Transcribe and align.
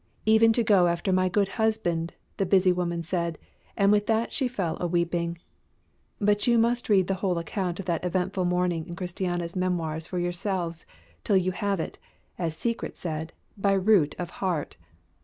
"Even 0.25 0.51
to 0.53 0.63
go 0.63 0.87
after 0.87 1.13
my 1.13 1.29
good 1.29 1.47
husband," 1.61 2.15
the 2.37 2.45
busy 2.47 2.71
woman 2.71 3.03
said, 3.03 3.37
and 3.77 3.91
with 3.91 4.07
that 4.07 4.33
she 4.33 4.47
fell 4.47 4.75
a 4.81 4.87
weeping. 4.87 5.37
But 6.19 6.47
you 6.47 6.57
must 6.57 6.89
read 6.89 7.05
the 7.05 7.13
whole 7.21 7.37
account 7.37 7.79
of 7.79 7.85
that 7.85 8.03
eventful 8.03 8.45
morning 8.45 8.87
in 8.87 8.95
Christiana's 8.95 9.55
memoirs 9.55 10.07
for 10.07 10.17
yourselves 10.17 10.87
till 11.23 11.37
you 11.37 11.51
have 11.51 11.79
it, 11.79 11.99
as 12.39 12.57
Secret 12.57 12.97
said, 12.97 13.31
by 13.55 13.73
root 13.73 14.15
of 14.17 14.31
heart. 14.41 14.75